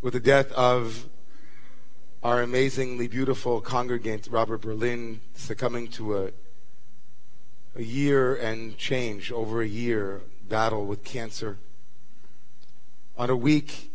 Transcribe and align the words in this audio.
with 0.00 0.14
the 0.14 0.20
death 0.20 0.50
of 0.52 1.08
our 2.22 2.40
amazingly 2.40 3.06
beautiful 3.06 3.60
congregant, 3.60 4.26
Robert 4.30 4.62
Berlin, 4.62 5.20
succumbing 5.34 5.88
to 5.88 6.16
a, 6.16 6.30
a 7.76 7.82
year 7.82 8.34
and 8.34 8.78
change, 8.78 9.30
over 9.30 9.60
a 9.60 9.68
year 9.68 10.22
battle 10.48 10.86
with 10.86 11.04
cancer. 11.04 11.58
On 13.18 13.28
a 13.28 13.36
week 13.36 13.90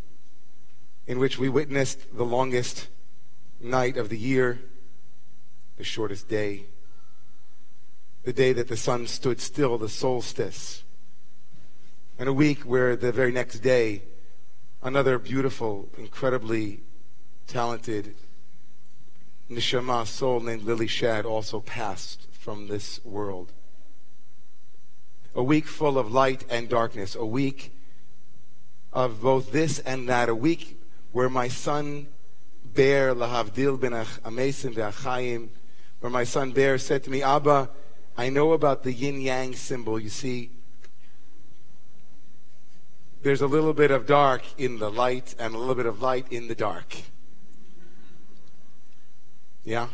in 1.07 1.17
which 1.17 1.39
we 1.39 1.49
witnessed 1.49 2.15
the 2.15 2.23
longest 2.23 2.87
night 3.65 3.97
of 3.97 4.09
the 4.09 4.17
year, 4.17 4.61
the 5.77 5.83
shortest 5.83 6.29
day, 6.29 6.65
the 8.23 8.33
day 8.33 8.53
that 8.53 8.67
the 8.67 8.77
sun 8.77 9.07
stood 9.07 9.41
still, 9.41 9.77
the 9.77 9.89
solstice, 9.89 10.83
and 12.17 12.29
a 12.29 12.33
week 12.33 12.61
where 12.61 12.95
the 12.95 13.11
very 13.11 13.31
next 13.31 13.59
day, 13.59 14.01
another 14.81 15.19
beautiful, 15.19 15.89
incredibly 15.97 16.79
talented 17.47 18.15
neshama 19.49 20.07
soul 20.07 20.39
named 20.39 20.63
Lily 20.63 20.87
Shad 20.87 21.25
also 21.25 21.59
passed 21.59 22.27
from 22.31 22.67
this 22.67 23.03
world. 23.03 23.51
A 25.35 25.43
week 25.43 25.65
full 25.67 25.97
of 25.97 26.11
light 26.11 26.45
and 26.49 26.69
darkness, 26.69 27.15
a 27.15 27.25
week 27.25 27.75
of 28.93 29.21
both 29.21 29.51
this 29.51 29.79
and 29.79 30.07
that, 30.07 30.29
a 30.29 30.35
week 30.35 30.79
where 31.11 31.29
my 31.29 31.47
son 31.47 32.07
Bear 32.75 33.15
lahavdil 33.15 33.79
ben 33.79 33.93
amesim 33.93 34.75
ve'achayim, 34.75 35.47
where 36.01 36.09
my 36.09 36.25
son 36.25 36.51
Bear 36.51 36.77
said 36.77 37.03
to 37.05 37.09
me, 37.09 37.23
Abba, 37.23 37.69
I 38.17 38.29
know 38.29 38.51
about 38.51 38.83
the 38.83 38.91
yin 38.91 39.21
yang 39.21 39.55
symbol. 39.55 39.99
You 39.99 40.09
see, 40.09 40.51
there's 43.23 43.41
a 43.41 43.47
little 43.47 43.73
bit 43.73 43.91
of 43.91 44.05
dark 44.05 44.43
in 44.57 44.79
the 44.79 44.91
light 44.91 45.35
and 45.39 45.55
a 45.55 45.57
little 45.57 45.73
bit 45.73 45.85
of 45.85 46.01
light 46.01 46.27
in 46.29 46.47
the 46.47 46.55
dark. 46.55 46.97
Yeah? 49.63 49.87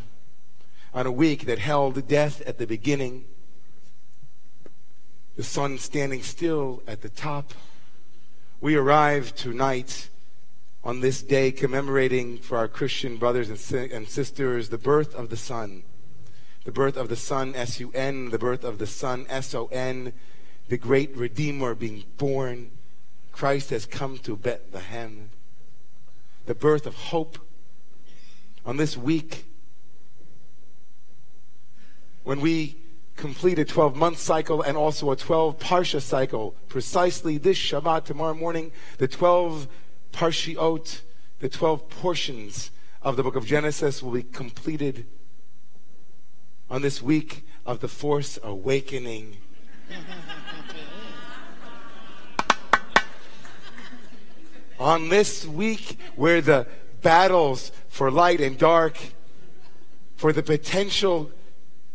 On 0.92 1.06
a 1.06 1.12
week 1.12 1.46
that 1.46 1.58
held 1.58 2.06
death 2.08 2.42
at 2.42 2.58
the 2.58 2.66
beginning, 2.66 3.24
the 5.36 5.42
sun 5.42 5.78
standing 5.78 6.22
still 6.22 6.82
at 6.86 7.00
the 7.00 7.08
top, 7.08 7.54
we 8.60 8.74
arrive 8.74 9.34
tonight 9.34 10.10
on 10.84 11.00
this 11.00 11.22
day 11.22 11.52
commemorating 11.52 12.38
for 12.38 12.58
our 12.58 12.68
Christian 12.68 13.16
brothers 13.16 13.48
and, 13.48 13.58
si- 13.58 13.90
and 13.92 14.08
sisters 14.08 14.68
the 14.68 14.78
birth 14.78 15.14
of 15.14 15.30
the 15.30 15.36
Son. 15.36 15.84
The 16.64 16.72
birth 16.72 16.96
of 16.96 17.08
the 17.08 17.16
Son, 17.16 17.54
S 17.54 17.80
U 17.80 17.90
N, 17.94 18.30
the 18.30 18.38
birth 18.38 18.64
of 18.64 18.78
the 18.78 18.86
Son, 18.86 19.26
S 19.28 19.54
O 19.54 19.66
N, 19.66 20.12
the 20.68 20.76
great 20.76 21.16
Redeemer 21.16 21.74
being 21.74 22.04
born. 22.18 22.70
Christ 23.32 23.70
has 23.70 23.86
come 23.86 24.18
to 24.18 24.36
Bethlehem. 24.36 25.30
The 26.46 26.54
birth 26.54 26.86
of 26.86 26.94
hope. 26.94 27.38
On 28.64 28.76
this 28.76 28.96
week, 28.96 29.44
when 32.22 32.40
we 32.40 32.76
complete 33.16 33.58
a 33.58 33.64
12 33.64 33.96
month 33.96 34.18
cycle 34.18 34.62
and 34.62 34.76
also 34.76 35.10
a 35.10 35.16
12 35.16 35.58
Parsha 35.58 36.00
cycle, 36.00 36.54
precisely 36.68 37.38
this 37.38 37.58
Shabbat, 37.58 38.04
tomorrow 38.04 38.34
morning, 38.34 38.70
the 38.98 39.08
12 39.08 39.66
Parshiot, 40.12 41.00
the 41.40 41.48
12 41.48 41.88
portions 41.88 42.70
of 43.02 43.16
the 43.16 43.22
book 43.22 43.34
of 43.34 43.46
Genesis 43.46 44.02
will 44.02 44.12
be 44.12 44.22
completed 44.22 45.06
on 46.70 46.82
this 46.82 47.02
week 47.02 47.46
of 47.66 47.80
the 47.80 47.88
Force 47.88 48.38
Awakening. 48.42 49.38
on 54.78 55.08
this 55.08 55.46
week 55.46 55.98
where 56.16 56.40
the 56.40 56.66
battles 57.02 57.72
for 57.88 58.10
light 58.10 58.40
and 58.40 58.58
dark, 58.58 58.98
for 60.16 60.32
the 60.32 60.42
potential 60.42 61.30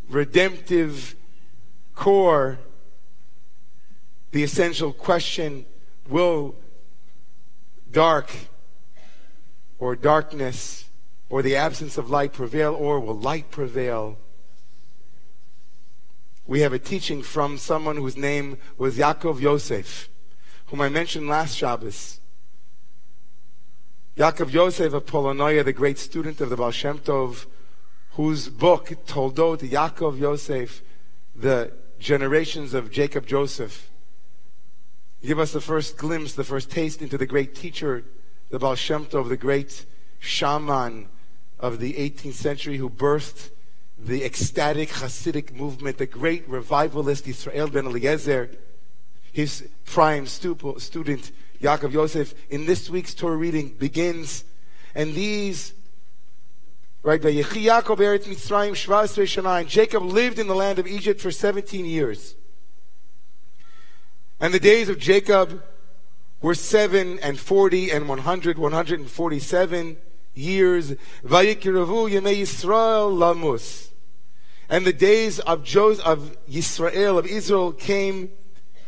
redemptive 0.09 1.15
core, 1.95 2.59
the 4.31 4.43
essential 4.43 4.93
question 4.93 5.65
will 6.07 6.55
dark 7.91 8.31
or 9.79 9.95
darkness 9.95 10.85
or 11.29 11.41
the 11.41 11.55
absence 11.55 11.97
of 11.97 12.09
light 12.09 12.33
prevail 12.33 12.73
or 12.73 12.99
will 12.99 13.17
light 13.17 13.51
prevail? 13.51 14.17
We 16.45 16.61
have 16.61 16.73
a 16.73 16.79
teaching 16.79 17.21
from 17.23 17.57
someone 17.57 17.97
whose 17.97 18.15
name 18.15 18.57
was 18.77 18.97
Yaakov 18.97 19.41
Yosef, 19.41 20.07
whom 20.67 20.79
I 20.79 20.87
mentioned 20.87 21.27
last 21.27 21.55
Shabbos. 21.55 22.19
Yaakov 24.15 24.51
Yosef 24.51 24.93
of 24.93 25.05
Polonoia, 25.05 25.63
the 25.63 25.73
great 25.73 25.99
student 25.99 26.39
of 26.39 26.49
the 26.49 26.55
Baal 26.55 26.71
Shem 26.71 26.99
Tov, 26.99 27.45
whose 28.11 28.49
book, 28.49 28.93
Toldot 29.05 29.59
Yaakov 29.59 30.17
Yosef, 30.17 30.81
the 31.35 31.71
generations 31.99 32.73
of 32.73 32.91
Jacob 32.91 33.27
Joseph, 33.27 33.91
give 35.25 35.39
us 35.39 35.51
the 35.51 35.61
first 35.61 35.97
glimpse, 35.97 36.33
the 36.33 36.43
first 36.43 36.69
taste 36.69 37.01
into 37.01 37.17
the 37.17 37.25
great 37.25 37.55
teacher, 37.55 38.03
the 38.49 38.59
Baal 38.59 38.75
Shem 38.75 39.05
Tov, 39.05 39.29
the 39.29 39.37
great 39.37 39.85
shaman 40.19 41.07
of 41.59 41.79
the 41.79 41.93
18th 41.93 42.33
century 42.33 42.77
who 42.77 42.89
birthed 42.89 43.49
the 43.97 44.23
ecstatic 44.23 44.89
Hasidic 44.89 45.53
movement, 45.53 45.97
the 45.97 46.05
great 46.05 46.47
revivalist 46.47 47.27
Israel 47.27 47.67
ben 47.67 47.87
Eliezer, 47.87 48.51
his 49.33 49.67
prime 49.85 50.27
stu- 50.27 50.75
student, 50.77 51.31
Yaakov 51.61 51.93
Yosef, 51.93 52.35
in 52.49 52.65
this 52.65 52.89
week's 52.89 53.15
Torah 53.15 53.35
reading 53.35 53.69
begins, 53.69 54.43
and 54.93 55.15
these, 55.15 55.73
right, 57.01 57.21
Jacob 57.21 57.99
lived 60.03 60.39
in 60.39 60.47
the 60.47 60.55
land 60.55 60.79
of 60.79 60.87
Egypt 60.87 61.19
for 61.19 61.31
17 61.31 61.85
years. 61.85 62.35
And 64.39 64.53
the 64.53 64.59
days 64.59 64.89
of 64.89 64.99
Jacob 64.99 65.63
were 66.41 66.53
seven 66.53 67.17
and 67.19 67.39
forty 67.39 67.89
and 67.89 68.07
one 68.07 68.19
hundred, 68.19 68.57
one 68.59 68.71
hundred 68.71 68.99
and 68.99 69.09
forty-seven 69.09 69.97
years. 70.35 70.91
Vayikiravu 71.25 72.11
Yemei 72.11 72.41
Yisrael 72.41 73.11
Lamus. 73.11 73.89
And 74.69 74.85
the 74.85 74.93
days 74.93 75.39
of 75.39 75.63
Joseph, 75.63 76.05
of 76.05 76.37
Yisrael, 76.47 77.17
of 77.17 77.25
Israel, 77.25 77.71
came 77.71 78.29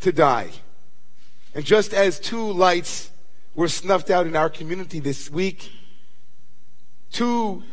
to 0.01 0.11
die. 0.11 0.49
And 1.55 1.65
just 1.65 1.93
as 1.93 2.19
two 2.19 2.51
lights 2.51 3.11
were 3.55 3.67
snuffed 3.67 4.09
out 4.11 4.27
in 4.27 4.35
our 4.35 4.49
community 4.49 4.99
this 4.99 5.31
week, 5.31 5.71
two, 7.11 7.63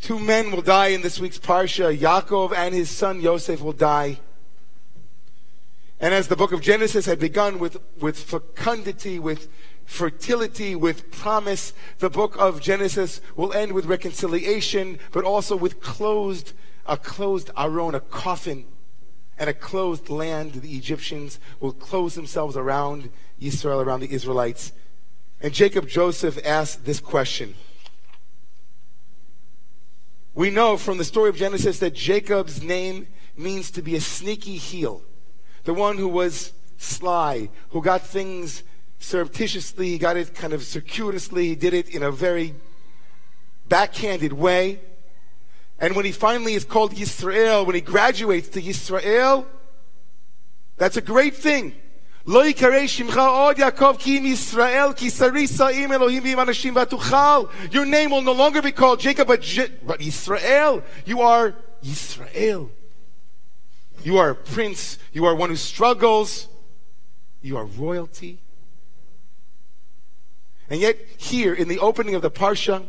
two 0.00 0.18
men 0.18 0.50
will 0.50 0.62
die 0.62 0.88
in 0.88 1.02
this 1.02 1.20
week's 1.20 1.38
Parsha. 1.38 1.96
Yaakov 1.96 2.54
and 2.54 2.74
his 2.74 2.88
son 2.88 3.20
Yosef 3.20 3.60
will 3.60 3.72
die. 3.72 4.20
And 6.00 6.14
as 6.14 6.28
the 6.28 6.36
book 6.36 6.52
of 6.52 6.60
Genesis 6.60 7.06
had 7.06 7.18
begun 7.18 7.58
with, 7.58 7.78
with 7.98 8.18
fecundity, 8.18 9.18
with 9.18 9.48
fertility, 9.84 10.76
with 10.76 11.10
promise, 11.10 11.72
the 11.98 12.10
book 12.10 12.36
of 12.38 12.60
Genesis 12.60 13.20
will 13.34 13.52
end 13.52 13.72
with 13.72 13.86
reconciliation, 13.86 14.98
but 15.10 15.24
also 15.24 15.56
with 15.56 15.80
closed, 15.80 16.52
a 16.86 16.96
closed 16.96 17.50
aron, 17.56 17.96
a 17.96 18.00
coffin, 18.00 18.66
and 19.38 19.50
a 19.50 19.54
closed 19.54 20.08
land. 20.08 20.52
The 20.52 20.76
Egyptians 20.76 21.40
will 21.58 21.72
close 21.72 22.14
themselves 22.14 22.56
around 22.56 23.10
Israel, 23.40 23.80
around 23.80 24.00
the 24.00 24.12
Israelites. 24.12 24.72
And 25.40 25.52
Jacob 25.52 25.88
Joseph 25.88 26.38
asked 26.44 26.84
this 26.84 27.00
question. 27.00 27.54
We 30.32 30.50
know 30.50 30.76
from 30.76 30.98
the 30.98 31.04
story 31.04 31.28
of 31.28 31.36
Genesis 31.36 31.80
that 31.80 31.94
Jacob's 31.94 32.62
name 32.62 33.08
means 33.36 33.72
to 33.72 33.82
be 33.82 33.96
a 33.96 34.00
sneaky 34.00 34.56
heel 34.56 35.02
the 35.67 35.73
one 35.73 35.97
who 35.97 36.07
was 36.07 36.53
sly, 36.77 37.49
who 37.69 37.81
got 37.81 38.01
things 38.01 38.63
surreptitiously, 38.99 39.87
he 39.89 39.97
got 39.97 40.17
it 40.17 40.33
kind 40.33 40.53
of 40.53 40.63
circuitously, 40.63 41.47
he 41.49 41.55
did 41.55 41.73
it 41.73 41.89
in 41.89 42.03
a 42.03 42.11
very 42.11 42.55
backhanded 43.67 44.33
way. 44.33 44.79
And 45.79 45.95
when 45.95 46.05
he 46.05 46.11
finally 46.11 46.53
is 46.53 46.63
called 46.63 46.93
Yisrael, 46.93 47.65
when 47.65 47.75
he 47.75 47.81
graduates 47.81 48.49
to 48.49 48.61
Yisrael, 48.61 49.45
that's 50.77 50.97
a 50.97 51.01
great 51.01 51.35
thing. 51.35 51.73
לא 52.25 52.45
יקרא 52.47 52.87
שמך 52.87 53.17
עוד 53.17 53.59
יעקב 53.59 53.95
כי 53.99 54.17
אם 54.17 54.25
ישראל 54.25 54.93
כי 54.95 55.09
שרים 55.47 55.91
אלוהים 55.93 56.23
ועם 56.23 56.39
אנשים 56.39 56.75
ותוכל. 56.75 57.45
Your 57.71 57.85
name 57.85 58.11
will 58.11 58.21
no 58.21 58.31
longer 58.31 58.61
be 58.61 58.71
called 58.71 58.99
Jacob 58.99 59.27
but, 59.27 59.41
Je- 59.41 59.71
but 59.85 60.01
Israel. 60.01 60.81
You 61.05 61.21
are 61.21 61.53
Israel. 61.83 62.69
You 64.02 64.18
are 64.18 64.30
a 64.30 64.34
prince. 64.34 64.98
You 65.12 65.24
are 65.26 65.34
one 65.34 65.50
who 65.50 65.56
struggles. 65.56 66.48
You 67.42 67.56
are 67.56 67.64
royalty. 67.64 68.40
And 70.70 70.80
yet 70.80 70.98
here 71.16 71.54
in 71.54 71.68
the 71.68 71.78
opening 71.78 72.14
of 72.14 72.22
the 72.22 72.30
Parsha, 72.30 72.86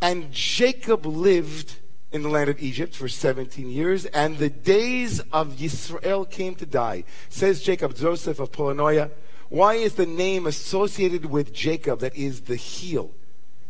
and 0.00 0.32
Jacob 0.32 1.06
lived 1.06 1.76
in 2.12 2.22
the 2.22 2.28
land 2.28 2.48
of 2.48 2.60
Egypt 2.60 2.94
for 2.94 3.08
17 3.08 3.68
years, 3.68 4.06
and 4.06 4.38
the 4.38 4.48
days 4.48 5.20
of 5.32 5.56
Yisrael 5.56 6.28
came 6.30 6.54
to 6.54 6.66
die. 6.66 7.04
Says 7.28 7.62
Jacob 7.62 7.94
Joseph 7.94 8.38
of 8.38 8.52
Polanoia, 8.52 9.10
why 9.48 9.74
is 9.74 9.94
the 9.94 10.06
name 10.06 10.46
associated 10.46 11.26
with 11.26 11.52
Jacob 11.52 12.00
that 12.00 12.16
is 12.16 12.42
the 12.42 12.56
heel, 12.56 13.12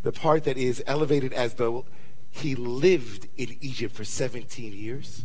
the 0.03 0.13
part 0.13 0.45
that 0.45 0.57
is 0.57 0.83
elevated 0.87 1.33
as 1.33 1.55
though 1.55 1.85
he 2.31 2.55
lived 2.55 3.29
in 3.37 3.57
Egypt 3.61 3.95
for 3.95 4.05
17 4.05 4.73
years? 4.73 5.25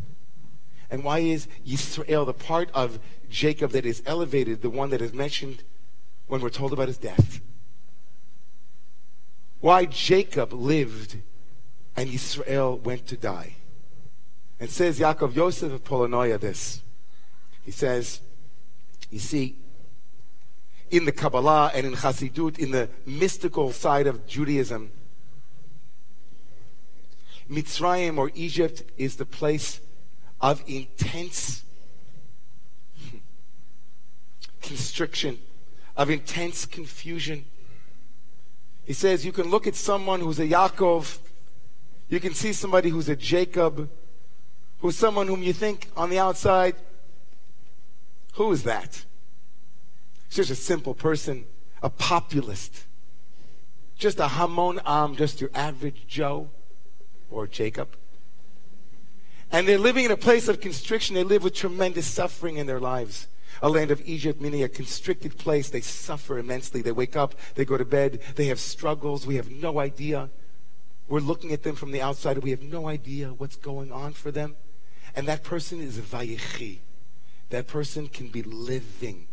And 0.92 1.04
why 1.04 1.20
is 1.20 1.48
Yisrael 1.66 2.26
the 2.26 2.34
part 2.34 2.70
of 2.74 3.00
Jacob 3.30 3.72
that 3.72 3.86
is 3.86 4.04
elevated, 4.06 4.62
the 4.62 4.70
one 4.70 4.92
that 4.92 5.02
is 5.02 5.14
mentioned 5.14 5.64
when 6.28 6.42
we're 6.42 6.50
told 6.50 6.74
about 6.74 6.90
his 6.90 6.98
death? 6.98 7.42
Why 9.62 9.86
Jacob 9.86 10.54
lived 10.54 11.18
and 11.96 12.10
Israel 12.10 12.78
went 12.78 13.08
to 13.08 13.18
die. 13.18 13.56
And 14.60 14.70
says 14.70 15.00
Yaakov 15.00 15.36
Yosef 15.36 15.72
of 15.72 15.84
Polanoia 15.84 16.40
this. 16.40 16.82
He 17.64 17.72
says, 17.72 18.22
you 19.10 19.20
see, 19.20 19.58
in 20.90 21.06
the 21.06 21.12
Kabbalah 21.12 21.72
and 21.74 21.86
in 21.86 21.94
Hasidut, 21.94 22.60
in 22.60 22.72
the 22.72 22.90
mystical 23.06 23.72
side 23.72 24.08
of 24.08 24.28
Judaism, 24.28 24.92
Mitzrayim 27.50 28.18
or 28.18 28.32
Egypt 28.34 28.84
is 28.98 29.18
the 29.18 29.26
place 29.26 29.80
of 30.42 30.64
intense 30.68 31.64
constriction, 34.62 35.40
of 35.96 36.10
intense 36.10 36.66
confusion. 36.66 37.46
He 38.84 38.94
says 38.94 39.26
you 39.26 39.32
can 39.32 39.50
look 39.50 39.68
at 39.68 39.76
someone 39.76 40.20
who's 40.20 40.40
a 40.40 40.48
Yaakov 40.48 41.20
you 42.12 42.20
can 42.20 42.34
see 42.34 42.52
somebody 42.52 42.90
who's 42.90 43.08
a 43.08 43.16
Jacob, 43.16 43.90
who's 44.80 44.98
someone 44.98 45.28
whom 45.28 45.42
you 45.42 45.54
think 45.54 45.88
on 45.96 46.10
the 46.10 46.20
outside, 46.20 46.76
who 48.34 48.52
is 48.52 48.64
that? 48.64 49.06
He's 50.28 50.36
just 50.36 50.52
a 50.52 50.56
simple 50.56 50.94
person, 50.94 51.46
a 51.82 51.90
populist, 51.90 52.84
just 53.98 54.20
a 54.20 54.28
Hamon 54.28 54.82
Am, 54.86 55.16
just 55.16 55.40
your 55.40 55.52
average 55.56 56.06
Joe 56.06 56.50
or 57.30 57.48
Jacob. 57.48 57.96
And 59.52 59.68
they're 59.68 59.78
living 59.78 60.06
in 60.06 60.12
a 60.12 60.18
place 60.18 60.48
of 60.48 60.62
constriction. 60.62 61.16
They 61.16 61.24
live 61.24 61.44
with 61.44 61.54
tremendous 61.54 62.08
suffering 62.08 62.58
in 62.58 62.68
their 62.68 62.80
lives. 62.80 63.28
A 63.62 63.70
land 63.70 63.92
of 63.92 64.02
Egypt, 64.08 64.40
meaning 64.40 64.64
a 64.64 64.70
constricted 64.70 65.38
place. 65.38 65.70
They 65.70 65.82
suffer 65.82 66.38
immensely. 66.38 66.82
They 66.82 66.94
wake 66.94 67.16
up, 67.18 67.36
they 67.56 67.66
go 67.66 67.78
to 67.78 67.86
bed, 67.86 68.22
they 68.36 68.46
have 68.46 68.60
struggles. 68.60 69.28
We 69.28 69.36
have 69.36 69.52
no 69.52 69.80
idea. 69.80 70.30
We're 71.10 71.20
looking 71.20 71.52
at 71.52 71.64
them 71.64 71.76
from 71.76 71.92
the 71.92 72.02
outside 72.02 72.38
we 72.38 72.52
have 72.52 72.64
no 72.64 72.88
idea 72.88 73.30
what's 73.30 73.58
going 73.58 73.92
on 73.92 74.14
for 74.14 74.32
them. 74.32 74.56
And 75.14 75.28
that 75.28 75.44
person 75.44 75.82
is 75.82 75.98
a 75.98 76.02
vayechi. 76.02 76.80
That 77.50 77.68
person 77.68 78.08
can 78.08 78.30
be 78.30 78.44
living 78.44 79.28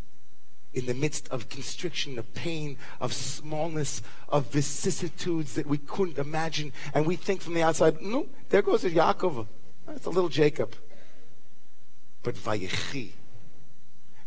in 0.75 0.87
the 0.87 0.95
midst 0.95 1.29
of 1.29 1.49
constriction, 1.49 2.19
of 2.19 2.35
pain, 2.35 2.77
of 3.01 3.13
smallness, 3.13 4.03
of 4.29 4.47
vicissitudes 4.47 5.55
that 5.55 5.67
we 5.67 5.79
couldn't 5.79 6.19
imagine. 6.19 6.73
And 6.93 7.07
we 7.07 7.15
think 7.15 7.41
from 7.41 7.55
the 7.55 7.63
outside, 7.63 8.03
no, 8.03 8.27
there 8.49 8.63
goes 8.63 8.85
a 8.85 8.91
Yaakov. 8.91 9.47
That's 9.89 10.07
a 10.07 10.11
little 10.11 10.29
Jacob. 10.29 10.75
But 12.23 12.35
Vayechi. 12.35 13.11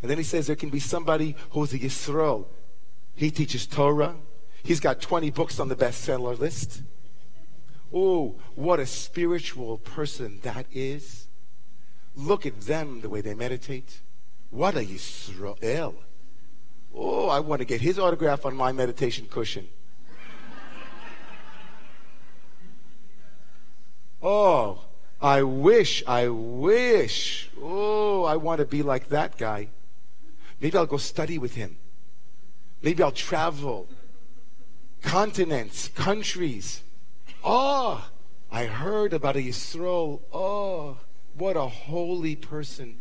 And 0.02 0.10
then 0.10 0.18
he 0.18 0.24
says 0.24 0.46
there 0.46 0.56
can 0.56 0.70
be 0.70 0.80
somebody 0.80 1.36
who's 1.50 1.72
a 1.72 1.78
Yisrael. 1.78 2.46
He 3.14 3.30
teaches 3.30 3.66
Torah. 3.66 4.16
He's 4.62 4.80
got 4.80 5.00
20 5.00 5.30
books 5.30 5.60
on 5.60 5.68
the 5.68 5.76
bestseller 5.76 6.38
list. 6.38 6.82
Oh, 7.92 8.36
what 8.54 8.80
a 8.80 8.86
spiritual 8.86 9.78
person 9.78 10.40
that 10.42 10.66
is. 10.72 11.26
Look 12.16 12.46
at 12.46 12.62
them, 12.62 13.00
the 13.00 13.08
way 13.08 13.20
they 13.20 13.34
meditate. 13.34 14.00
What 14.50 14.76
a 14.76 14.80
Yisrael. 14.80 15.94
Oh, 16.94 17.28
I 17.28 17.40
want 17.40 17.60
to 17.60 17.64
get 17.64 17.80
his 17.80 17.98
autograph 17.98 18.44
on 18.44 18.54
my 18.56 18.72
meditation 18.72 19.26
cushion. 19.30 19.68
Oh, 24.22 24.84
I 25.22 25.44
wish, 25.44 26.02
I 26.06 26.28
wish. 26.28 27.48
Oh, 27.62 28.24
I 28.24 28.36
want 28.36 28.58
to 28.58 28.64
be 28.64 28.82
like 28.82 29.08
that 29.10 29.38
guy. 29.38 29.68
Maybe 30.60 30.76
I'll 30.76 30.86
go 30.86 30.96
study 30.96 31.38
with 31.38 31.54
him. 31.54 31.76
Maybe 32.82 33.02
I'll 33.02 33.12
travel 33.12 33.88
continents, 35.02 35.88
countries. 35.88 36.82
Oh, 37.44 38.08
I 38.50 38.64
heard 38.64 39.12
about 39.12 39.36
a 39.36 39.40
Yisroel. 39.40 40.20
Oh, 40.32 40.98
what 41.36 41.56
a 41.56 41.68
holy 41.68 42.36
person. 42.36 42.98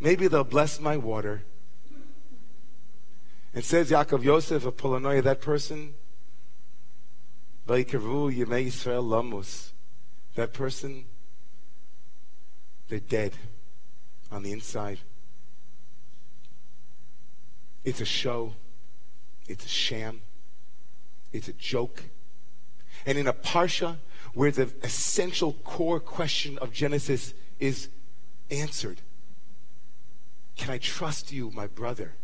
Maybe 0.00 0.28
they'll 0.28 0.44
bless 0.44 0.80
my 0.80 0.96
water. 0.96 1.42
And 3.54 3.64
says 3.64 3.90
Yaakov 3.90 4.22
Yosef 4.22 4.64
of 4.64 4.76
Polanoia, 4.76 5.22
that 5.22 5.40
person, 5.40 5.94
Yisrael 7.66 9.02
Lamus, 9.02 9.72
that 10.34 10.52
person, 10.52 11.04
they're 12.88 13.00
dead 13.00 13.32
on 14.30 14.42
the 14.42 14.52
inside. 14.52 14.98
It's 17.84 18.00
a 18.00 18.04
show. 18.04 18.54
It's 19.48 19.64
a 19.64 19.68
sham. 19.68 20.20
It's 21.32 21.48
a 21.48 21.52
joke. 21.52 22.04
And 23.06 23.16
in 23.18 23.26
a 23.26 23.32
parsha 23.32 23.96
where 24.34 24.50
the 24.50 24.70
essential 24.82 25.54
core 25.64 26.00
question 26.00 26.58
of 26.58 26.72
Genesis 26.72 27.34
is 27.58 27.88
answered 28.50 29.00
Can 30.56 30.70
I 30.70 30.78
trust 30.78 31.32
you, 31.32 31.50
my 31.50 31.66
brother? 31.66 32.14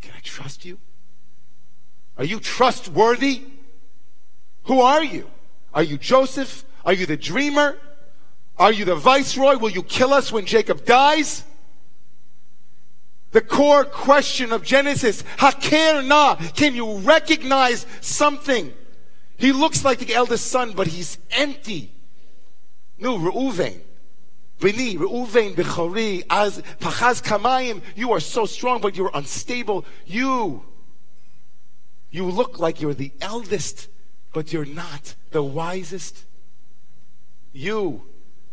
Can 0.00 0.12
I 0.16 0.20
trust 0.20 0.64
you? 0.64 0.78
Are 2.16 2.24
you 2.24 2.38
trustworthy? 2.38 3.42
Who 4.64 4.80
are 4.80 5.02
you? 5.02 5.30
Are 5.74 5.82
you 5.82 5.98
Joseph? 5.98 6.64
Are 6.84 6.92
you 6.92 7.06
the 7.06 7.16
dreamer? 7.16 7.78
Are 8.58 8.72
you 8.72 8.84
the 8.84 8.94
viceroy? 8.94 9.58
Will 9.58 9.70
you 9.70 9.82
kill 9.82 10.12
us 10.12 10.30
when 10.30 10.46
Jacob 10.46 10.84
dies? 10.84 11.44
The 13.32 13.40
core 13.40 13.84
question 13.84 14.52
of 14.52 14.62
Genesis, 14.62 15.24
Haker 15.38 16.02
na, 16.02 16.36
can 16.36 16.76
you 16.76 16.98
recognize 16.98 17.84
something? 18.00 18.72
He 19.36 19.50
looks 19.50 19.84
like 19.84 19.98
the 19.98 20.14
eldest 20.14 20.46
son, 20.46 20.72
but 20.72 20.86
he's 20.86 21.18
empty. 21.32 21.90
No, 22.96 23.18
Reuven. 23.18 23.80
Bini, 24.60 24.94
Reuven, 24.94 25.56
Bechori, 25.56 26.24
as 26.30 26.62
Pachaz 26.78 27.20
Kamayim, 27.20 27.82
you 27.96 28.12
are 28.12 28.20
so 28.20 28.46
strong, 28.46 28.80
but 28.80 28.94
you're 28.94 29.10
unstable. 29.12 29.84
You, 30.06 30.62
you 32.12 32.26
look 32.26 32.60
like 32.60 32.80
you're 32.80 32.94
the 32.94 33.10
eldest, 33.20 33.88
but 34.34 34.52
you're 34.52 34.66
not 34.66 35.14
the 35.30 35.42
wisest. 35.42 36.24
You, 37.54 38.02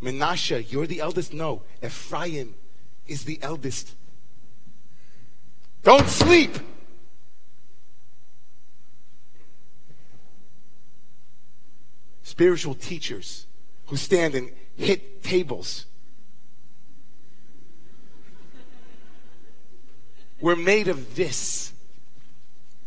Menashe, 0.02 0.72
you're 0.72 0.88
the 0.88 1.02
eldest. 1.02 1.34
No, 1.34 1.64
Ephraim 1.84 2.56
is 3.06 3.26
the 3.26 3.40
eldest. 3.42 3.96
Don't 5.84 6.08
sleep. 6.08 6.58
spiritual 12.24 12.74
teachers 12.74 13.46
who 13.88 13.98
stand 13.98 14.34
and 14.36 14.50
hit 14.78 15.22
tables. 15.22 15.86
We're 20.40 20.56
made 20.56 20.88
of 20.88 21.16
this. 21.16 21.74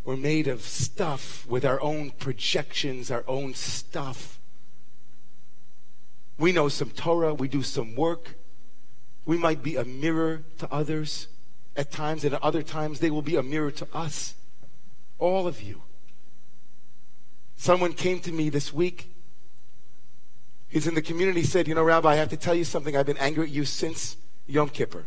We're 0.04 0.16
made 0.16 0.48
of 0.48 0.60
stuff 0.62 1.46
with 1.46 1.64
our 1.64 1.80
own 1.80 2.10
projections, 2.10 3.10
our 3.10 3.24
own 3.26 3.54
stuff. 3.54 4.38
We 6.38 6.52
know 6.52 6.68
some 6.68 6.90
Torah, 6.90 7.32
we 7.32 7.48
do 7.48 7.62
some 7.62 7.94
work. 7.94 8.36
We 9.24 9.38
might 9.38 9.62
be 9.62 9.76
a 9.76 9.84
mirror 9.84 10.44
to 10.58 10.70
others 10.70 11.28
at 11.76 11.90
times, 11.90 12.24
and 12.24 12.34
at 12.34 12.42
other 12.42 12.62
times, 12.62 13.00
they 13.00 13.10
will 13.10 13.22
be 13.22 13.36
a 13.36 13.42
mirror 13.42 13.70
to 13.70 13.88
us. 13.94 14.34
All 15.18 15.46
of 15.46 15.62
you. 15.62 15.82
Someone 17.56 17.94
came 17.94 18.20
to 18.20 18.32
me 18.32 18.50
this 18.50 18.72
week. 18.72 19.10
He's 20.68 20.86
in 20.86 20.94
the 20.94 21.02
community, 21.02 21.44
said, 21.44 21.66
You 21.66 21.74
know, 21.74 21.82
Rabbi, 21.82 22.12
I 22.12 22.16
have 22.16 22.28
to 22.30 22.36
tell 22.36 22.54
you 22.54 22.64
something. 22.64 22.96
I've 22.96 23.06
been 23.06 23.16
angry 23.16 23.44
at 23.44 23.50
you 23.50 23.64
since 23.64 24.16
Yom 24.46 24.68
Kippur. 24.68 25.06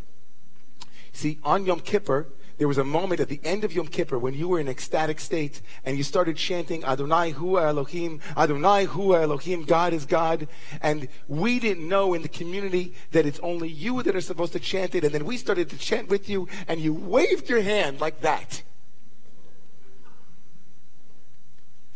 See, 1.12 1.38
on 1.44 1.66
Yom 1.66 1.80
Kippur, 1.80 2.26
there 2.58 2.66
was 2.66 2.78
a 2.78 2.84
moment 2.84 3.20
at 3.20 3.28
the 3.28 3.40
end 3.44 3.62
of 3.62 3.72
Yom 3.72 3.86
Kippur 3.86 4.18
when 4.18 4.34
you 4.34 4.48
were 4.48 4.58
in 4.58 4.68
ecstatic 4.68 5.20
state 5.20 5.62
and 5.84 5.96
you 5.96 6.02
started 6.02 6.36
chanting 6.36 6.84
Adonai 6.84 7.30
Hu 7.30 7.56
Elohim, 7.56 8.20
Adonai 8.36 8.84
Hu 8.84 9.14
Elohim, 9.14 9.62
God 9.62 9.92
is 9.92 10.04
God. 10.04 10.48
And 10.82 11.08
we 11.28 11.60
didn't 11.60 11.88
know 11.88 12.14
in 12.14 12.22
the 12.22 12.28
community 12.28 12.94
that 13.12 13.26
it's 13.26 13.38
only 13.40 13.68
you 13.68 14.02
that 14.02 14.16
are 14.16 14.20
supposed 14.20 14.52
to 14.54 14.58
chant 14.58 14.96
it. 14.96 15.04
And 15.04 15.14
then 15.14 15.24
we 15.24 15.36
started 15.36 15.70
to 15.70 15.78
chant 15.78 16.08
with 16.08 16.28
you 16.28 16.48
and 16.66 16.80
you 16.80 16.92
waved 16.92 17.48
your 17.48 17.62
hand 17.62 18.00
like 18.00 18.22
that. 18.22 18.62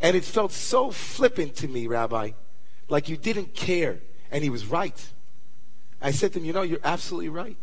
And 0.00 0.16
it 0.16 0.24
felt 0.24 0.52
so 0.52 0.92
flippant 0.92 1.56
to 1.56 1.68
me, 1.68 1.88
Rabbi, 1.88 2.30
like 2.88 3.08
you 3.08 3.16
didn't 3.16 3.54
care. 3.54 3.98
And 4.30 4.44
he 4.44 4.50
was 4.50 4.66
right. 4.66 5.10
I 6.00 6.12
said 6.12 6.32
to 6.34 6.38
him, 6.38 6.44
You 6.44 6.52
know, 6.52 6.62
you're 6.62 6.80
absolutely 6.84 7.28
right. 7.28 7.56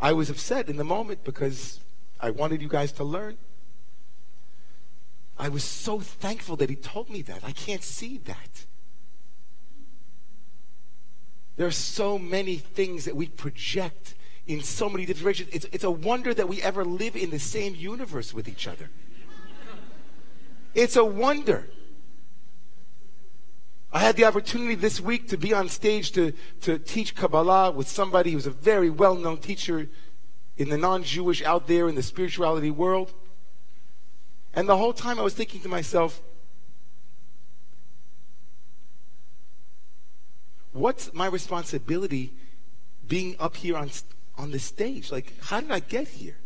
I 0.00 0.12
was 0.12 0.30
upset 0.30 0.68
in 0.68 0.76
the 0.76 0.84
moment 0.84 1.24
because 1.24 1.80
I 2.20 2.30
wanted 2.30 2.62
you 2.62 2.68
guys 2.68 2.92
to 2.92 3.04
learn. 3.04 3.36
I 5.38 5.48
was 5.48 5.64
so 5.64 6.00
thankful 6.00 6.56
that 6.56 6.70
he 6.70 6.76
told 6.76 7.10
me 7.10 7.22
that. 7.22 7.44
I 7.44 7.52
can't 7.52 7.82
see 7.82 8.18
that. 8.18 8.66
There 11.56 11.66
are 11.66 11.72
so 11.72 12.18
many 12.18 12.56
things 12.56 13.04
that 13.04 13.16
we 13.16 13.26
project 13.26 14.14
in 14.46 14.62
so 14.62 14.88
many 14.88 15.04
different 15.04 15.24
directions. 15.24 15.50
It's, 15.52 15.66
it's 15.72 15.84
a 15.84 15.90
wonder 15.90 16.32
that 16.32 16.48
we 16.48 16.62
ever 16.62 16.84
live 16.84 17.16
in 17.16 17.30
the 17.30 17.38
same 17.38 17.74
universe 17.74 18.32
with 18.32 18.48
each 18.48 18.66
other. 18.66 18.90
It's 20.74 20.96
a 20.96 21.04
wonder. 21.04 21.68
I 23.92 24.00
had 24.00 24.16
the 24.16 24.24
opportunity 24.24 24.74
this 24.74 25.00
week 25.00 25.28
to 25.28 25.38
be 25.38 25.54
on 25.54 25.68
stage 25.68 26.12
to, 26.12 26.32
to 26.62 26.78
teach 26.78 27.14
Kabbalah 27.14 27.70
with 27.70 27.88
somebody 27.88 28.32
who's 28.32 28.46
a 28.46 28.50
very 28.50 28.90
well 28.90 29.14
known 29.14 29.38
teacher 29.38 29.88
in 30.58 30.68
the 30.68 30.76
non 30.76 31.02
Jewish 31.04 31.42
out 31.42 31.66
there 31.66 31.88
in 31.88 31.94
the 31.94 32.02
spirituality 32.02 32.70
world. 32.70 33.12
And 34.52 34.68
the 34.68 34.76
whole 34.76 34.92
time 34.92 35.18
I 35.18 35.22
was 35.22 35.34
thinking 35.34 35.60
to 35.62 35.68
myself, 35.68 36.20
what's 40.72 41.12
my 41.14 41.26
responsibility 41.26 42.32
being 43.06 43.36
up 43.38 43.56
here 43.56 43.76
on, 43.76 43.90
on 44.36 44.50
the 44.50 44.58
stage? 44.58 45.10
Like, 45.10 45.32
how 45.44 45.60
did 45.60 45.70
I 45.70 45.80
get 45.80 46.08
here? 46.08 46.36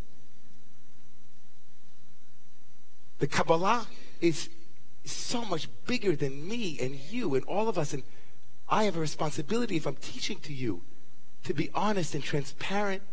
The 3.19 3.27
Kabbalah 3.27 3.87
is 4.21 4.49
so 5.03 5.43
much 5.45 5.67
bigger 5.85 6.15
than 6.15 6.47
me 6.47 6.77
and 6.79 6.95
you 6.95 7.35
and 7.35 7.43
all 7.45 7.67
of 7.67 7.77
us. 7.77 7.93
And 7.93 8.03
I 8.69 8.83
have 8.83 8.95
a 8.95 8.99
responsibility, 8.99 9.75
if 9.75 9.85
I'm 9.85 9.95
teaching 9.95 10.39
to 10.41 10.53
you, 10.53 10.81
to 11.43 11.53
be 11.53 11.69
honest 11.73 12.15
and 12.15 12.23
transparent, 12.23 13.03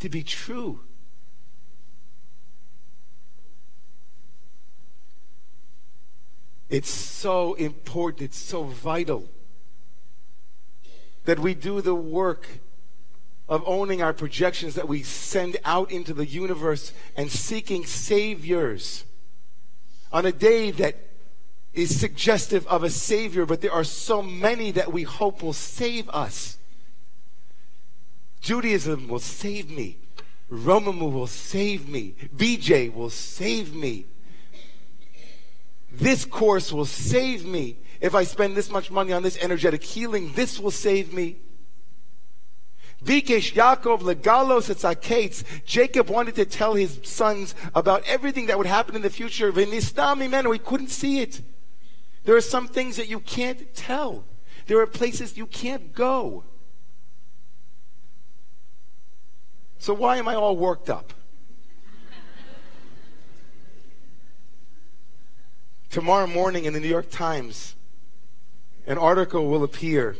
to 0.00 0.08
be 0.08 0.22
true. 0.22 0.80
It's 6.68 6.90
so 6.90 7.54
important, 7.54 8.22
it's 8.22 8.36
so 8.38 8.64
vital 8.64 9.28
that 11.24 11.38
we 11.38 11.54
do 11.54 11.80
the 11.80 11.94
work 11.94 12.46
of 13.48 13.62
owning 13.66 14.02
our 14.02 14.12
projections 14.12 14.74
that 14.74 14.86
we 14.86 15.02
send 15.02 15.56
out 15.64 15.90
into 15.90 16.12
the 16.12 16.26
universe 16.26 16.92
and 17.16 17.30
seeking 17.30 17.86
saviors 17.86 19.04
on 20.12 20.26
a 20.26 20.32
day 20.32 20.70
that 20.72 20.96
is 21.72 21.98
suggestive 21.98 22.66
of 22.66 22.82
a 22.82 22.90
Savior, 22.90 23.46
but 23.46 23.60
there 23.60 23.72
are 23.72 23.84
so 23.84 24.22
many 24.22 24.70
that 24.72 24.92
we 24.92 25.02
hope 25.02 25.42
will 25.42 25.52
save 25.52 26.08
us. 26.10 26.58
Judaism 28.40 29.08
will 29.08 29.18
save 29.18 29.70
me. 29.70 29.98
Romemu 30.50 31.12
will 31.12 31.26
save 31.26 31.88
me. 31.88 32.14
BJ 32.34 32.92
will 32.92 33.10
save 33.10 33.74
me. 33.74 34.06
This 35.92 36.24
course 36.24 36.72
will 36.72 36.86
save 36.86 37.44
me. 37.44 37.76
If 38.00 38.14
I 38.14 38.24
spend 38.24 38.56
this 38.56 38.70
much 38.70 38.90
money 38.90 39.12
on 39.12 39.22
this 39.22 39.38
energetic 39.38 39.82
healing, 39.82 40.32
this 40.34 40.58
will 40.58 40.70
save 40.70 41.12
me. 41.12 41.36
Vikesh 43.04 43.54
Yaakov 43.54 44.00
legalos 44.00 44.68
etzakates. 44.74 45.44
Jacob 45.64 46.08
wanted 46.10 46.34
to 46.34 46.44
tell 46.44 46.74
his 46.74 47.00
sons 47.04 47.54
about 47.74 48.02
everything 48.06 48.46
that 48.46 48.58
would 48.58 48.66
happen 48.66 48.96
in 48.96 49.02
the 49.02 49.10
future. 49.10 49.52
V'nistam 49.52 50.28
imenu. 50.28 50.52
He 50.52 50.58
couldn't 50.58 50.88
see 50.88 51.20
it. 51.20 51.40
There 52.24 52.34
are 52.34 52.40
some 52.40 52.66
things 52.66 52.96
that 52.96 53.08
you 53.08 53.20
can't 53.20 53.74
tell. 53.74 54.24
There 54.66 54.80
are 54.80 54.86
places 54.86 55.36
you 55.36 55.46
can't 55.46 55.94
go. 55.94 56.44
So 59.78 59.94
why 59.94 60.16
am 60.16 60.26
I 60.26 60.34
all 60.34 60.56
worked 60.56 60.90
up? 60.90 61.14
Tomorrow 65.88 66.26
morning 66.26 66.64
in 66.64 66.74
the 66.74 66.80
New 66.80 66.88
York 66.88 67.08
Times, 67.10 67.74
an 68.86 68.98
article 68.98 69.46
will 69.46 69.64
appear 69.64 70.16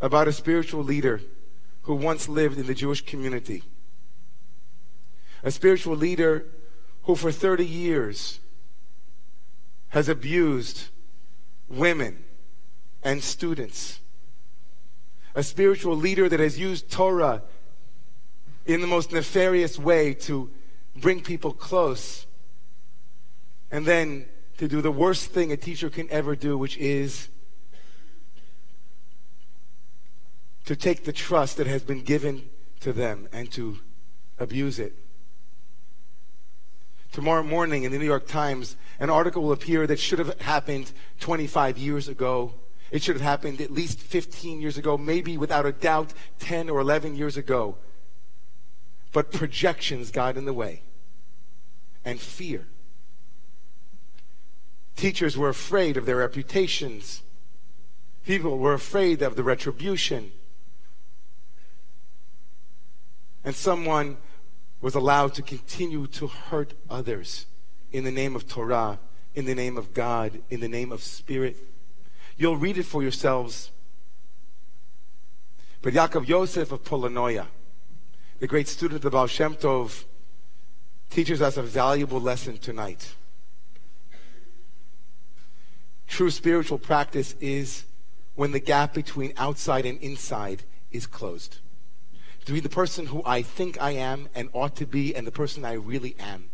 about 0.00 0.28
a 0.28 0.32
spiritual 0.32 0.82
leader 0.82 1.20
who 1.84 1.94
once 1.94 2.28
lived 2.28 2.58
in 2.58 2.66
the 2.66 2.74
Jewish 2.74 3.04
community. 3.04 3.62
A 5.42 5.50
spiritual 5.50 5.96
leader 5.96 6.46
who 7.02 7.14
for 7.14 7.30
30 7.30 7.64
years 7.64 8.40
has 9.88 10.08
abused 10.08 10.88
women 11.68 12.24
and 13.02 13.22
students. 13.22 14.00
A 15.34 15.42
spiritual 15.42 15.96
leader 15.96 16.28
that 16.28 16.40
has 16.40 16.58
used 16.58 16.90
Torah 16.90 17.42
in 18.64 18.80
the 18.80 18.86
most 18.86 19.12
nefarious 19.12 19.78
way 19.78 20.14
to 20.14 20.50
bring 20.96 21.20
people 21.20 21.52
close 21.52 22.26
and 23.70 23.84
then 23.84 24.26
to 24.56 24.68
do 24.68 24.80
the 24.80 24.92
worst 24.92 25.30
thing 25.30 25.52
a 25.52 25.56
teacher 25.56 25.90
can 25.90 26.10
ever 26.10 26.34
do, 26.34 26.56
which 26.56 26.78
is 26.78 27.28
to 30.64 30.74
take 30.74 31.04
the 31.04 31.12
trust 31.12 31.56
that 31.56 31.66
has 31.66 31.82
been 31.82 32.02
given 32.02 32.48
to 32.80 32.92
them 32.92 33.28
and 33.32 33.50
to 33.52 33.78
abuse 34.38 34.78
it. 34.78 34.94
Tomorrow 37.12 37.44
morning 37.44 37.84
in 37.84 37.92
the 37.92 37.98
New 37.98 38.04
York 38.04 38.26
Times, 38.26 38.76
an 38.98 39.08
article 39.08 39.42
will 39.42 39.52
appear 39.52 39.86
that 39.86 39.98
should 39.98 40.18
have 40.18 40.40
happened 40.40 40.92
25 41.20 41.78
years 41.78 42.08
ago. 42.08 42.54
It 42.90 43.02
should 43.02 43.14
have 43.14 43.22
happened 43.22 43.60
at 43.60 43.70
least 43.70 44.00
15 44.00 44.60
years 44.60 44.78
ago, 44.78 44.98
maybe 44.98 45.36
without 45.36 45.66
a 45.66 45.72
doubt 45.72 46.12
10 46.40 46.68
or 46.68 46.80
11 46.80 47.16
years 47.16 47.36
ago. 47.36 47.76
But 49.12 49.32
projections 49.32 50.10
got 50.10 50.36
in 50.36 50.44
the 50.44 50.52
way 50.52 50.82
and 52.04 52.20
fear. 52.20 52.66
Teachers 54.96 55.36
were 55.36 55.48
afraid 55.48 55.96
of 55.96 56.06
their 56.06 56.16
reputations. 56.16 57.22
People 58.26 58.58
were 58.58 58.74
afraid 58.74 59.22
of 59.22 59.36
the 59.36 59.44
retribution 59.44 60.32
and 63.44 63.54
someone 63.54 64.16
was 64.80 64.94
allowed 64.94 65.34
to 65.34 65.42
continue 65.42 66.06
to 66.06 66.26
hurt 66.26 66.74
others 66.88 67.46
in 67.92 68.04
the 68.04 68.10
name 68.10 68.34
of 68.34 68.48
Torah, 68.48 68.98
in 69.34 69.44
the 69.44 69.54
name 69.54 69.76
of 69.76 69.94
God, 69.94 70.40
in 70.50 70.60
the 70.60 70.68
name 70.68 70.90
of 70.90 71.02
Spirit. 71.02 71.56
You'll 72.36 72.56
read 72.56 72.78
it 72.78 72.84
for 72.84 73.02
yourselves. 73.02 73.70
But 75.82 75.92
Yaakov 75.92 76.26
Yosef 76.26 76.72
of 76.72 76.82
Polanoia, 76.82 77.46
the 78.40 78.46
great 78.46 78.66
student 78.66 78.96
of 78.96 79.02
the 79.02 79.10
Baal 79.10 79.26
Shem 79.26 79.54
Tov, 79.54 80.04
teaches 81.10 81.40
us 81.40 81.56
a 81.56 81.62
valuable 81.62 82.20
lesson 82.20 82.58
tonight. 82.58 83.14
True 86.08 86.30
spiritual 86.30 86.78
practice 86.78 87.34
is 87.40 87.84
when 88.34 88.52
the 88.52 88.60
gap 88.60 88.94
between 88.94 89.32
outside 89.36 89.86
and 89.86 90.00
inside 90.00 90.62
is 90.90 91.06
closed 91.06 91.58
to 92.44 92.52
be 92.52 92.60
the 92.60 92.68
person 92.68 93.06
who 93.06 93.22
I 93.24 93.42
think 93.42 93.80
I 93.80 93.92
am 93.92 94.28
and 94.34 94.48
ought 94.52 94.76
to 94.76 94.86
be 94.86 95.14
and 95.14 95.26
the 95.26 95.32
person 95.32 95.64
I 95.64 95.72
really 95.74 96.14
am. 96.18 96.50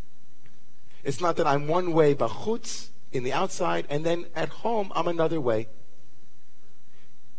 It's 1.02 1.20
not 1.20 1.36
that 1.36 1.46
I'm 1.46 1.66
one 1.66 1.92
way 1.92 2.14
bachutz 2.14 2.90
in 3.12 3.24
the 3.24 3.32
outside 3.32 3.86
and 3.90 4.04
then 4.04 4.26
at 4.34 4.48
home 4.48 4.92
I'm 4.94 5.08
another 5.08 5.40
way. 5.40 5.68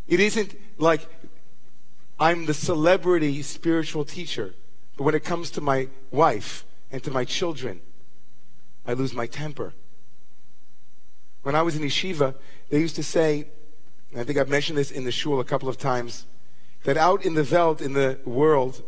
It 0.07 0.19
isn't 0.19 0.55
like 0.77 1.07
I'm 2.19 2.45
the 2.45 2.53
celebrity 2.53 3.41
spiritual 3.41 4.05
teacher, 4.05 4.53
but 4.97 5.03
when 5.03 5.15
it 5.15 5.23
comes 5.23 5.49
to 5.51 5.61
my 5.61 5.87
wife 6.11 6.65
and 6.91 7.01
to 7.03 7.11
my 7.11 7.23
children, 7.23 7.81
I 8.85 8.93
lose 8.93 9.13
my 9.13 9.27
temper. 9.27 9.73
When 11.43 11.55
I 11.55 11.61
was 11.61 11.75
in 11.75 11.81
yeshiva, 11.81 12.35
they 12.69 12.79
used 12.79 12.95
to 12.97 13.03
say, 13.03 13.47
I 14.15 14.23
think 14.23 14.37
I've 14.37 14.49
mentioned 14.49 14.77
this 14.77 14.91
in 14.91 15.05
the 15.05 15.11
shul 15.11 15.39
a 15.39 15.45
couple 15.45 15.69
of 15.69 15.77
times, 15.77 16.25
that 16.83 16.97
out 16.97 17.25
in 17.25 17.35
the 17.35 17.47
Welt, 17.49 17.81
in 17.81 17.93
the 17.93 18.19
world, 18.25 18.81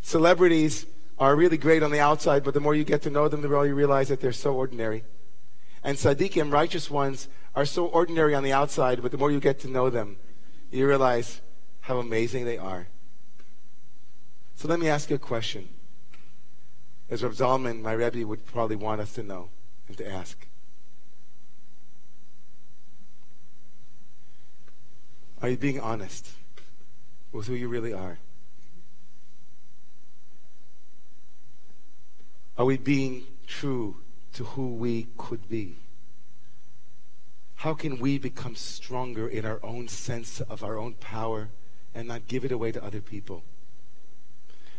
celebrities 0.00 0.86
are 1.18 1.36
really 1.36 1.56
great 1.56 1.82
on 1.82 1.90
the 1.90 2.00
outside, 2.00 2.42
but 2.44 2.54
the 2.54 2.60
more 2.60 2.74
you 2.74 2.84
get 2.84 3.02
to 3.02 3.10
know 3.10 3.28
them, 3.28 3.42
the 3.42 3.48
more 3.48 3.66
you 3.66 3.74
realize 3.74 4.08
that 4.08 4.20
they're 4.20 4.32
so 4.32 4.54
ordinary. 4.54 5.04
And 5.82 5.96
tzaddikim, 5.96 6.52
righteous 6.52 6.90
ones, 6.90 7.28
are 7.54 7.66
so 7.66 7.86
ordinary 7.86 8.34
on 8.34 8.42
the 8.42 8.52
outside, 8.52 9.02
but 9.02 9.12
the 9.12 9.18
more 9.18 9.30
you 9.30 9.38
get 9.38 9.60
to 9.60 9.68
know 9.68 9.90
them, 9.90 10.16
you 10.70 10.88
realize 10.88 11.40
how 11.82 11.98
amazing 11.98 12.46
they 12.46 12.58
are. 12.58 12.88
So 14.56 14.66
let 14.66 14.80
me 14.80 14.88
ask 14.88 15.10
you 15.10 15.16
a 15.16 15.20
question. 15.20 15.68
As 17.10 17.22
Rav 17.22 17.34
Zalman, 17.34 17.82
my 17.82 17.92
Rebbe, 17.92 18.26
would 18.26 18.46
probably 18.46 18.76
want 18.76 19.00
us 19.00 19.12
to 19.12 19.22
know 19.22 19.50
and 19.88 19.96
to 19.98 20.10
ask. 20.10 20.46
Are 25.42 25.50
you 25.50 25.58
being 25.58 25.78
honest 25.78 26.30
with 27.34 27.48
who 27.48 27.54
you 27.54 27.68
really 27.68 27.92
are? 27.92 28.18
Are 32.56 32.64
we 32.64 32.76
being 32.76 33.24
true 33.46 33.96
to 34.34 34.44
who 34.44 34.74
we 34.74 35.08
could 35.18 35.48
be? 35.48 35.76
How 37.56 37.74
can 37.74 37.98
we 37.98 38.18
become 38.18 38.54
stronger 38.54 39.26
in 39.26 39.44
our 39.44 39.58
own 39.64 39.88
sense 39.88 40.40
of 40.42 40.62
our 40.62 40.78
own 40.78 40.94
power 40.94 41.48
and 41.94 42.06
not 42.06 42.28
give 42.28 42.44
it 42.44 42.52
away 42.52 42.70
to 42.70 42.84
other 42.84 43.00
people? 43.00 43.42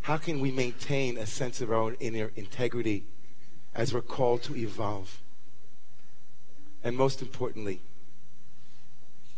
How 0.03 0.17
can 0.17 0.39
we 0.39 0.51
maintain 0.51 1.17
a 1.17 1.25
sense 1.25 1.59
of 1.59 1.71
our 1.71 1.77
own 1.77 1.97
inner 2.00 2.31
integrity 2.35 3.05
as 3.74 3.93
we're 3.93 4.01
called 4.01 4.43
to 4.43 4.55
evolve? 4.55 5.19
And 6.83 6.95
most 6.95 7.21
importantly, 7.21 7.81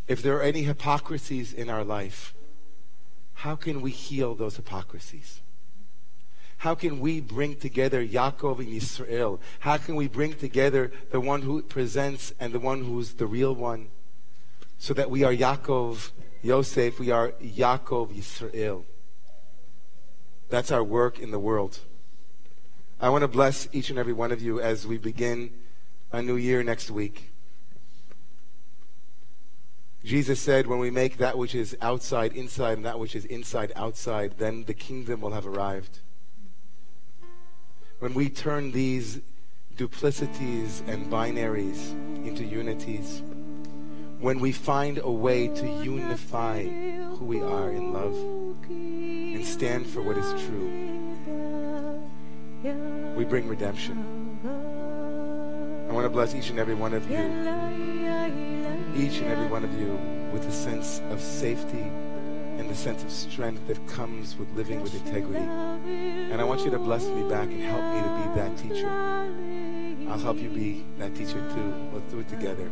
if 0.07 0.21
there 0.21 0.37
are 0.37 0.43
any 0.43 0.63
hypocrisies 0.63 1.53
in 1.53 1.69
our 1.69 1.83
life, 1.83 2.33
how 3.37 3.55
can 3.55 3.81
we 3.81 3.91
heal 3.91 4.33
those 4.33 4.55
hypocrisies? 4.55 5.41
How 6.57 6.73
can 6.73 6.99
we 6.99 7.21
bring 7.21 7.55
together 7.55 8.03
Yaakov 8.03 8.57
and 8.57 8.69
Israel? 8.69 9.39
How 9.59 9.77
can 9.77 9.95
we 9.95 10.07
bring 10.07 10.33
together 10.33 10.91
the 11.11 11.19
one 11.19 11.43
who 11.43 11.61
presents 11.61 12.33
and 12.39 12.51
the 12.51 12.59
one 12.59 12.83
who's 12.83 13.13
the 13.13 13.27
real 13.27 13.53
one? 13.53 13.89
So 14.79 14.95
that 14.95 15.11
we 15.11 15.23
are 15.23 15.31
Yaakov, 15.31 16.09
Yosef, 16.41 16.99
we 16.99 17.11
are 17.11 17.29
Yaakov, 17.33 18.17
Israel. 18.17 18.85
That's 20.49 20.71
our 20.71 20.83
work 20.83 21.19
in 21.19 21.29
the 21.29 21.39
world. 21.39 21.77
I 22.99 23.09
want 23.09 23.21
to 23.21 23.27
bless 23.27 23.67
each 23.71 23.91
and 23.91 23.99
every 23.99 24.13
one 24.13 24.31
of 24.31 24.41
you 24.41 24.59
as 24.59 24.87
we 24.87 24.97
begin 24.97 25.51
a 26.11 26.23
new 26.23 26.37
year 26.37 26.63
next 26.63 26.89
week. 26.89 27.29
Jesus 30.03 30.39
said, 30.39 30.67
when 30.67 30.79
we 30.79 30.89
make 30.89 31.17
that 31.17 31.37
which 31.37 31.53
is 31.53 31.75
outside 31.81 32.33
inside 32.33 32.77
and 32.77 32.85
that 32.85 32.99
which 32.99 33.15
is 33.15 33.25
inside 33.25 33.71
outside, 33.75 34.35
then 34.37 34.63
the 34.65 34.73
kingdom 34.73 35.21
will 35.21 35.31
have 35.31 35.45
arrived 35.45 35.99
when 37.99 38.13
we 38.13 38.29
turn 38.29 38.71
these 38.71 39.21
duplicities 39.75 40.81
and 40.87 41.11
binaries 41.11 41.91
into 42.25 42.43
unities, 42.43 43.23
when 44.19 44.39
we 44.39 44.51
find 44.51 44.99
a 44.99 45.11
way 45.11 45.47
to 45.47 45.67
unify 45.83 46.63
who 46.63 47.25
we 47.25 47.41
are 47.41 47.71
in 47.71 47.93
love 47.93 48.15
and 48.69 49.43
stand 49.45 49.87
for 49.87 50.01
what 50.01 50.17
is 50.17 50.29
true, 50.43 50.69
we 53.15 53.25
bring 53.25 53.47
redemption. 53.47 53.97
I 55.89 55.93
want 55.93 56.05
to 56.05 56.09
bless 56.09 56.35
each 56.35 56.51
and 56.51 56.59
every 56.59 56.75
one 56.75 56.93
of 56.93 57.09
you, 57.09 57.17
each 58.97 59.19
and 59.19 59.27
every 59.27 59.47
one 59.47 59.63
of 59.63 59.79
you 59.79 59.99
with 60.33 60.47
a 60.47 60.51
sense 60.51 61.01
of 61.11 61.21
safety 61.21 61.81
and 62.57 62.67
the 62.67 62.75
sense 62.75 63.03
of 63.03 63.11
strength 63.11 63.65
that 63.67 63.85
comes 63.87 64.35
with 64.37 64.49
living 64.55 64.81
with 64.81 64.95
integrity. 64.95 65.45
And 65.45 66.41
I 66.41 66.43
want 66.43 66.65
you 66.65 66.71
to 66.71 66.79
bless 66.79 67.05
me 67.05 67.21
back 67.29 67.47
and 67.49 67.61
help 67.61 67.83
me 67.93 68.01
to 68.01 68.09
be 68.17 68.39
that 68.39 68.57
teacher. 68.57 68.89
I'll 70.09 70.17
help 70.17 70.37
you 70.37 70.49
be 70.49 70.83
that 70.97 71.13
teacher 71.15 71.39
too. 71.53 71.73
Let's 71.93 72.11
do 72.11 72.19
it 72.19 72.27
together. 72.27 72.71